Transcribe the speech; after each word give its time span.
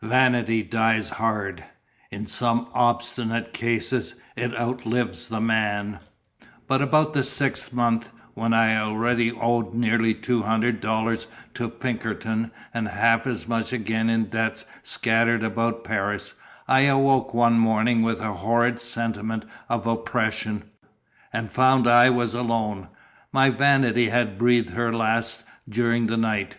Vanity 0.00 0.62
dies 0.62 1.10
hard; 1.10 1.64
in 2.10 2.26
some 2.26 2.66
obstinate 2.72 3.52
cases 3.52 4.14
it 4.36 4.58
outlives 4.58 5.28
the 5.28 5.38
man: 5.38 5.98
but 6.66 6.80
about 6.80 7.12
the 7.12 7.22
sixth 7.22 7.74
month, 7.74 8.08
when 8.32 8.54
I 8.54 8.78
already 8.78 9.30
owed 9.32 9.74
near 9.74 9.98
two 10.14 10.44
hundred 10.44 10.80
dollars 10.80 11.26
to 11.52 11.68
Pinkerton, 11.68 12.52
and 12.72 12.88
half 12.88 13.26
as 13.26 13.46
much 13.46 13.74
again 13.74 14.08
in 14.08 14.30
debts 14.30 14.64
scattered 14.82 15.44
about 15.44 15.84
Paris, 15.84 16.32
I 16.66 16.84
awoke 16.86 17.34
one 17.34 17.58
morning 17.58 18.00
with 18.00 18.20
a 18.22 18.32
horrid 18.32 18.80
sentiment 18.80 19.44
of 19.68 19.86
oppression, 19.86 20.70
and 21.34 21.52
found 21.52 21.86
I 21.86 22.08
was 22.08 22.32
alone: 22.32 22.88
my 23.30 23.50
vanity 23.50 24.08
had 24.08 24.38
breathed 24.38 24.70
her 24.70 24.90
last 24.90 25.44
during 25.68 26.06
the 26.06 26.16
night. 26.16 26.56